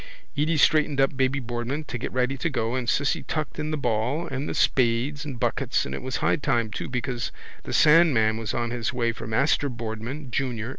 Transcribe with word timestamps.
Edy 0.35 0.57
straightened 0.57 0.99
up 0.99 1.15
baby 1.15 1.39
Boardman 1.39 1.83
to 1.83 1.95
get 1.99 2.11
ready 2.11 2.35
to 2.35 2.49
go 2.49 2.73
and 2.73 2.89
Cissy 2.89 3.21
tucked 3.21 3.59
in 3.59 3.69
the 3.69 3.77
ball 3.77 4.25
and 4.25 4.49
the 4.49 4.55
spades 4.55 5.25
and 5.25 5.39
buckets 5.39 5.85
and 5.85 5.93
it 5.93 6.01
was 6.01 6.15
high 6.15 6.37
time 6.37 6.71
too 6.71 6.89
because 6.89 7.31
the 7.65 7.71
sandman 7.71 8.37
was 8.37 8.51
on 8.55 8.71
his 8.71 8.91
way 8.91 9.11
for 9.11 9.27
Master 9.27 9.69
Boardman 9.69 10.31
junior. 10.31 10.69